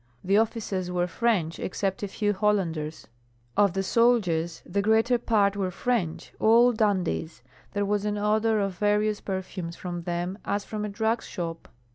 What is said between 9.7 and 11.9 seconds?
from them as from a drug shop.